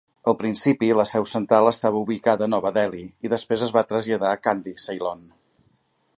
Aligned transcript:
Al 0.29 0.35
principi, 0.37 0.87
la 0.99 1.05
seu 1.09 1.27
central 1.33 1.69
estava 1.71 2.01
ubicada 2.05 2.47
a 2.47 2.51
Nova 2.55 2.73
Delhi, 2.79 3.05
i 3.29 3.33
després 3.35 3.67
es 3.69 3.75
va 3.77 3.85
traslladar 3.93 4.33
a 4.35 4.43
Kandy, 4.49 4.75
Ceylon. 4.87 5.25